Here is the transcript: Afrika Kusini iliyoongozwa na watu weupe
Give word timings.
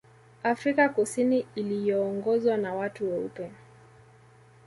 Afrika 0.43 0.89
Kusini 0.89 1.45
iliyoongozwa 1.55 2.57
na 2.57 2.73
watu 2.73 3.11
weupe 3.11 3.51